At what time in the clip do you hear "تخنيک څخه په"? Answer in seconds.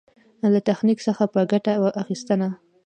0.69-1.39